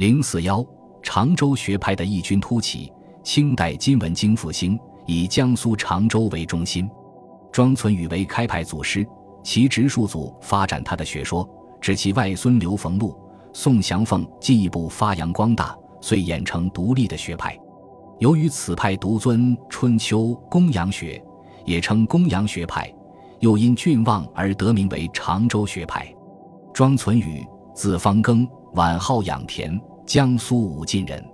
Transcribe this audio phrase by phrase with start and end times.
[0.00, 0.64] 零四幺，
[1.02, 2.90] 常州学派的异军突起。
[3.22, 6.88] 清代金文经复兴，以江苏常州为中心。
[7.52, 9.06] 庄存宇为开派祖师，
[9.44, 11.46] 其直属祖发展他的学说，
[11.82, 13.14] 至其外孙刘逢禄、
[13.52, 17.54] 宋祥凤进一步发扬光大，遂演成独立的学派。
[18.20, 21.22] 由于此派独尊春秋公羊学，
[21.66, 22.90] 也称公羊学派，
[23.40, 26.10] 又因郡望而得名为常州学派。
[26.72, 29.78] 庄存宇，字方庚，晚号养田，
[30.10, 31.24] 江苏武进人，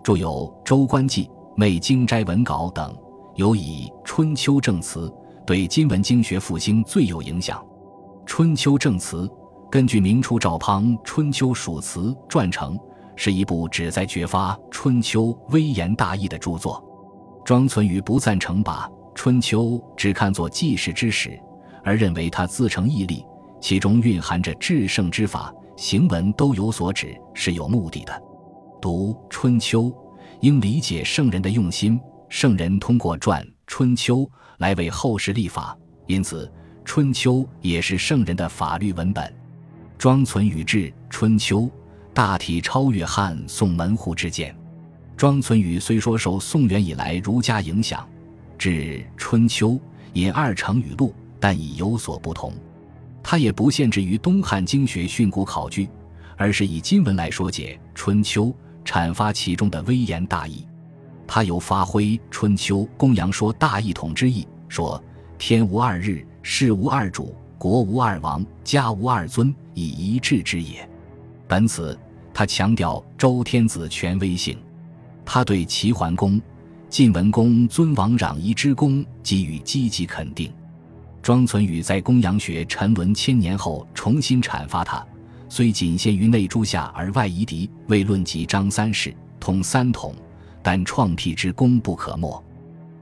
[0.00, 1.24] 著有《周官记》
[1.56, 2.96] 《媚经斋文稿》等，
[3.34, 5.08] 尤以《春秋正词》
[5.44, 7.58] 对金文经学复兴最有影响。
[8.24, 9.26] 《春秋正词》
[9.68, 12.78] 根据明初赵滂《春秋属词》撰成。
[13.16, 16.80] 是一部旨在掘发春秋微言大义的著作。
[17.44, 21.36] 庄存于不赞成把春秋只看作记事之史，
[21.82, 23.26] 而认为它自成义理，
[23.60, 28.22] 其中蕴含着至圣之法，行文都有所指，是有目的的。
[28.80, 29.92] 读春秋，
[30.40, 32.00] 应理解圣人的用心。
[32.28, 36.50] 圣人通过传春秋来为后世立法，因此
[36.84, 39.34] 春秋也是圣人的法律文本。
[39.98, 41.70] 庄存宇志春秋。
[42.14, 44.54] 大体超越汉宋门户之见。
[45.16, 48.06] 庄存宇虽说受宋元以来儒家影响，
[48.58, 49.70] 至《春秋》
[50.12, 52.52] 引二程语录，但已有所不同。
[53.22, 55.88] 他也不限制于东汉经学训诂考据，
[56.36, 58.46] 而是以今文来说解《春秋》，
[58.84, 60.66] 阐发其中的微言大义。
[61.26, 65.02] 他有发挥《春秋》公羊说大一统之意，说
[65.38, 70.86] 天无二日，事无二主，国无二王，家无二尊，以一致之也。
[71.46, 71.98] 本此，
[72.34, 74.58] 他强调周天子权威性。
[75.24, 76.42] 他对齐桓公、
[76.88, 80.52] 晋文公尊王攘夷之功给予积极肯定。
[81.22, 85.06] 庄存宇在公羊学沉沦千年后重新阐发它，
[85.48, 90.12] 虽仅限于内诸夏而外夷狄，未论及张三世、通三统，
[90.64, 92.44] 但创辟之功不可没。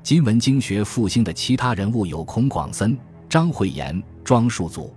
[0.02, 4.94] 今文经学复兴的其他人物有孔广森、张惠言、庄树祖。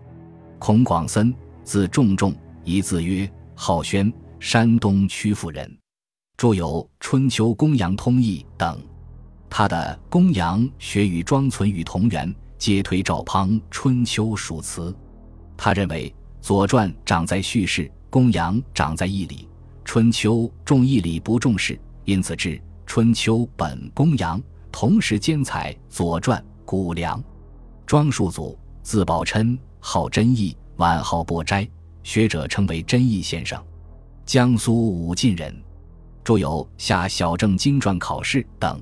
[0.59, 1.33] 孔广森，
[1.63, 2.35] 字仲仲，
[2.65, 3.29] 一字曰。
[3.55, 5.77] 浩轩，山东曲阜人，
[6.35, 8.81] 著有《春秋公羊通义》等。
[9.49, 12.33] 他的《公羊学》与庄存与同源，
[12.63, 14.89] 皆推赵滂《春秋属辞》。
[15.57, 16.09] 他认为
[16.41, 19.35] 《左传》长在叙事，《公羊》长在义理，
[19.83, 22.51] 《春秋》重义理不重事，因此至
[22.85, 24.39] 《春秋》本《公羊》，
[24.71, 27.19] 同时兼采《左传》《谷梁》。
[27.85, 31.67] 庄树祖，字宝琛，号真义，晚号伯斋。
[32.01, 33.61] 学者称为真义先生，
[34.25, 35.53] 江苏武进人，
[36.23, 38.81] 著有《夏小正经传考试》等。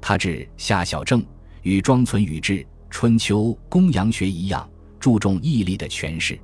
[0.00, 1.20] 他治《夏小正》
[1.62, 2.52] 与庄存宇治
[2.90, 4.68] 《春秋公羊学》一样，
[4.98, 6.38] 注重义理的诠释。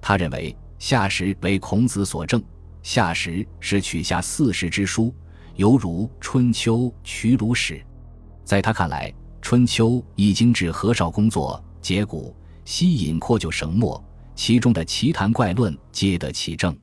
[0.00, 2.42] 他认为夏时为孔子所正，
[2.82, 5.14] 夏时是取下四时之书，
[5.56, 7.84] 犹如《春秋》取鲁史。
[8.44, 9.10] 在他看来，
[9.42, 12.34] 《春秋》已经指何少工作，结古
[12.64, 14.02] 吸引扩就绳墨。
[14.34, 16.78] 其中的奇谈怪论皆得其正，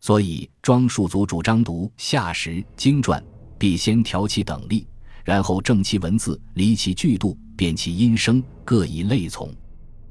[0.00, 3.22] 所以庄树祖主张读夏时经传，
[3.58, 4.86] 必先调其等力，
[5.26, 9.52] 然后正其文字，离其句度，辨其音声，各以类从，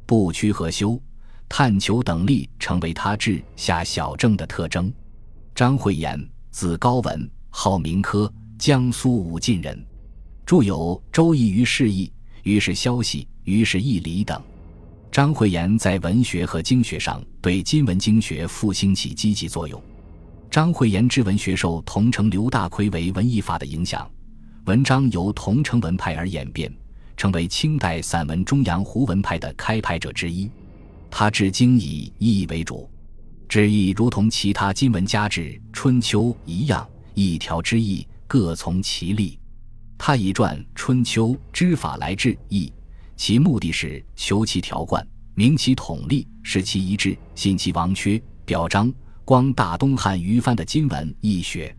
[0.05, 1.01] 不屈和修，
[1.47, 4.91] 探求等力，成为他治下小正的特征。
[5.55, 6.21] 张惠言，
[6.51, 9.81] 字高文，号明科，江苏武进人，
[10.45, 12.07] 著有《周易于释义》
[12.43, 14.41] 《于是消息》《于是义理》等。
[15.09, 19.81] 张惠言在文学和经学上对金文经学复兴起积极作用。
[20.51, 24.05] 张惠言之文学受桐城刘大奎为文艺法的影响，
[24.65, 26.73] 文章由桐城文派而演变，
[27.15, 30.49] 成为清代散文中洋胡文派的开派者之一。
[31.11, 32.89] 他至今以意为主，
[33.47, 39.37] 旨意如同其他金文家志《春秋》一样，一条之意各从其例。
[39.99, 42.73] 他以传《春秋》之法来治义。
[43.15, 48.91] 其目的是求其条贯，明其统例，使其一致，信其王缺，表彰
[49.23, 51.73] 光大东汉于藩的金文易学。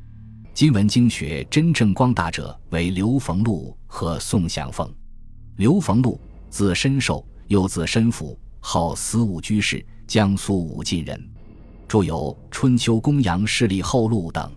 [0.56, 4.90] 金文经学真正光大者为刘逢禄和宋祥凤。
[5.56, 6.18] 刘逢禄，
[6.48, 11.22] 字申寿，又字申甫，号司务居士，江苏武进人，
[11.86, 14.50] 著有《春秋公羊势力后录》等。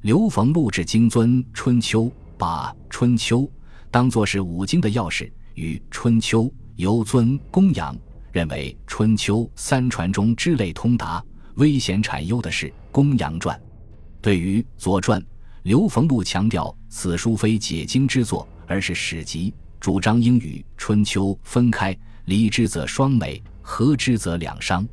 [0.00, 2.06] 刘逢禄至经尊《春秋》，
[2.36, 3.42] 把《春秋》
[3.92, 5.30] 当作是五经的钥匙。
[5.54, 6.42] 与《春秋》
[6.74, 7.96] 尤尊公羊，
[8.32, 11.24] 认为《春秋》三传中之类通达、
[11.54, 13.56] 危险产忧的是《公羊传》。
[14.20, 15.20] 对于《左传》，
[15.62, 24.86] 刘逢禄强调此书非解经之作，而是史籍，主张应与《春秋》分开，离之则双美，合之则两伤。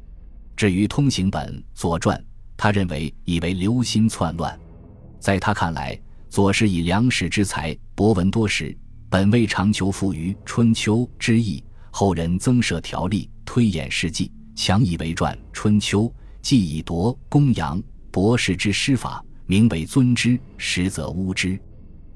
[0.56, 2.18] 至于通行本《左传》，
[2.56, 4.58] 他认为以为流心篡乱。
[5.20, 6.00] 在他看来，
[6.30, 8.78] 左氏以良史之才，博闻多识，
[9.10, 11.64] 本为长求富于《春秋》之意。
[11.90, 16.04] 后人增设条例，推演事迹，强以为传《春秋》，
[16.42, 17.82] 既以夺公羊
[18.16, 21.60] 博士之师法，名为尊之，实则污之。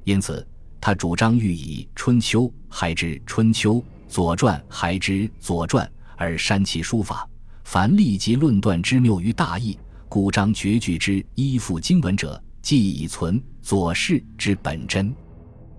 [0.06, 0.48] 因此，
[0.80, 3.74] 他主张欲以《春秋》还之《春秋》，
[4.08, 5.12] 《左传》还之
[5.42, 5.86] 《左传》，
[6.16, 7.30] 而删其书法。
[7.66, 15.14] 凡立即论断之谬于大义，故章绝句之依附经文者，既以存左氏之本真。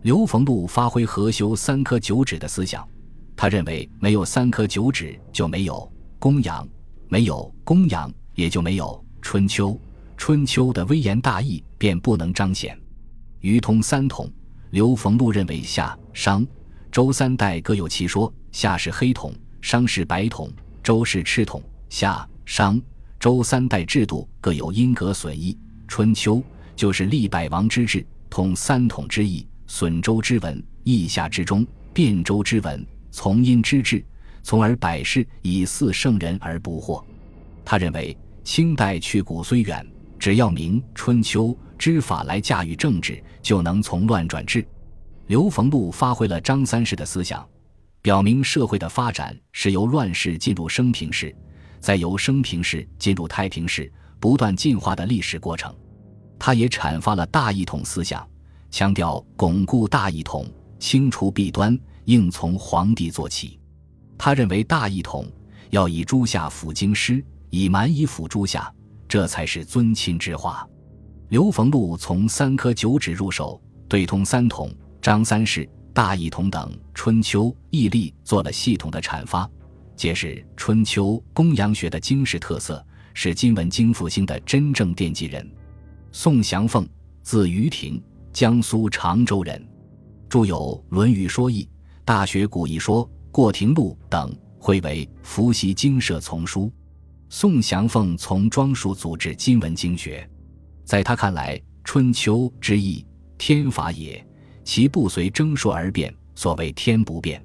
[0.03, 2.87] 刘逢禄发挥何修三科九指的思想。
[3.35, 6.63] 他认为，没有三颗九指，就没有公羊；
[7.09, 9.81] 没有公羊，也就没有春秋。
[10.21, 12.79] 春秋的微言大义便不能彰显。
[13.41, 14.31] 于通三统，
[14.69, 16.47] 刘逢禄认为夏、商、
[16.93, 18.31] 周三代各有其说。
[18.53, 19.33] 夏是黑统，
[19.63, 20.53] 商是白统，
[20.83, 21.63] 周是赤统。
[21.89, 22.79] 夏、商、
[23.19, 25.57] 周三代制度各有因格损益。
[25.89, 26.43] 春秋
[26.77, 32.87] 就是立百王之治，通三统之意，损周之文，益夏之中，变周之文。
[33.11, 34.05] 从因之治，
[34.43, 37.03] 从而百世以祀圣人而不惑。
[37.65, 38.15] 他认为
[38.45, 39.85] 清代去古虽远，
[40.21, 44.65] 只要明春秋之法来驾驭政治，就能从乱转治。
[45.27, 47.45] 刘逢禄发挥了张三世的思想，
[48.03, 51.35] 表明社会的发展是由乱世进入升平世，
[51.81, 53.91] 再由升平世进入太平世，
[54.21, 55.75] 不断进化的历史过程。
[56.39, 58.29] 他也阐发了大一统思想，
[58.71, 60.47] 强调巩固大一统，
[60.79, 61.77] 清除弊端。
[62.07, 63.61] 应从皇帝做起，
[64.19, 65.31] 他认为大一统
[65.69, 68.73] 要以诸夏辅京师，以蛮夷辅诸夏，
[69.11, 70.65] 这才是尊亲之化。
[71.31, 74.73] 刘逢禄从三科九指入手，对通三统、
[75.03, 79.51] 张三世、大一统等春秋义例做了系统的阐发，
[79.97, 85.45] 揭示春秋公羊学的经世特色，是金文经复兴的真正奠基人。
[86.13, 86.89] 宋祥凤，
[87.21, 88.01] 字于庭，
[88.33, 89.61] 江苏常州人，
[90.29, 91.65] 著有《论语说义》。
[92.05, 96.73] 大学古义说、过庭录等汇为伏羲经社丛书。
[97.33, 100.29] 宋祥凤从庄述组织今文经学，
[100.85, 103.07] 在他看来，《春秋》之意，
[103.39, 104.23] 天法也，
[104.65, 107.41] 其不随征说而变，所谓天不变。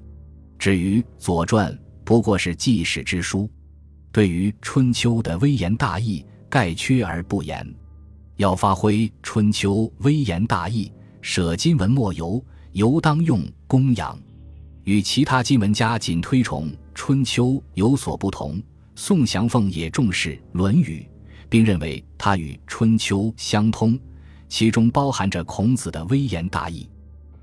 [0.58, 1.72] 至于《左传》，
[2.04, 3.48] 不过是纪史之书。
[4.10, 7.64] 对于《春秋》的微言大义，概缺而不言。
[8.38, 10.90] 要发挥《春秋》微言大义，
[11.20, 14.18] 舍今文莫游，犹当用公羊。
[14.82, 18.60] 与其他金文家仅推崇《春秋》有所不同，
[18.98, 21.06] 宋祥凤也重视《论语》，
[21.50, 23.96] 并认为它与《春秋》相通，
[24.48, 26.88] 其中包含着孔子的微言大义。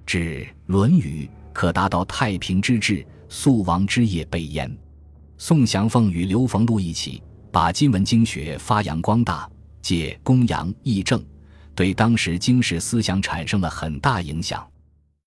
[0.04, 4.76] 指《论语》可达到太平之治、肃王之业备焉。
[5.38, 7.22] 宋祥凤与刘逢禄一起，
[7.52, 9.48] 把金文经学发扬光大，
[9.80, 11.24] 借公羊议政，
[11.76, 14.68] 对当时经世思想产生了很大影响。